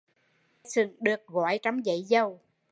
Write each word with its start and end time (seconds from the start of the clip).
Mè 0.61 0.69
xửng 0.69 0.95
được 0.99 1.27
gói 1.27 1.59
trong 1.63 1.85
giấy 1.85 2.03
dầu 2.03 2.39